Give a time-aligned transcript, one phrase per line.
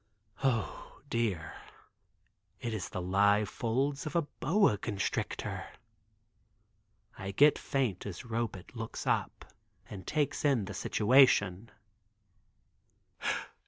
[0.43, 1.53] O, dear,
[2.59, 5.65] it is the live folds of a boa constrictor.
[7.19, 9.45] I get faint as Robet looks up
[9.87, 11.69] and takes in the situation.